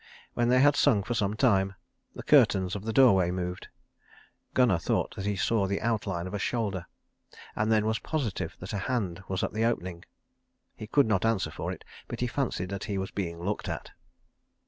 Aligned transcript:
When 0.33 0.49
they 0.49 0.61
had 0.61 0.75
sung 0.75 1.03
for 1.03 1.13
some 1.13 1.35
time, 1.35 1.75
the 2.15 2.23
curtains 2.23 2.75
of 2.75 2.85
the 2.85 2.91
doorway 2.91 3.29
moved; 3.29 3.67
Gunnar 4.55 4.79
thought 4.79 5.15
that 5.15 5.27
he 5.27 5.35
saw 5.35 5.67
the 5.67 5.79
outline 5.79 6.25
of 6.25 6.33
a 6.33 6.39
shoulder, 6.39 6.87
and 7.55 7.71
then 7.71 7.85
was 7.85 7.99
positive 7.99 8.55
that 8.61 8.73
a 8.73 8.79
hand 8.89 9.21
was 9.27 9.43
at 9.43 9.53
the 9.53 9.63
opening. 9.63 10.03
He 10.75 10.87
could 10.87 11.05
not 11.05 11.23
answer 11.23 11.51
for 11.51 11.71
it, 11.71 11.83
but 12.07 12.19
he 12.21 12.25
fancied 12.25 12.69
that 12.69 12.85
he 12.85 12.97
was 12.97 13.11
being 13.11 13.43
looked 13.43 13.69
at. 13.69 13.91